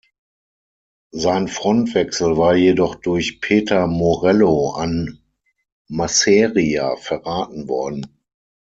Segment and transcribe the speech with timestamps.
[1.11, 5.19] Sein Frontwechsel war jedoch durch Peter Morello an
[5.87, 8.07] Masseria verraten worden.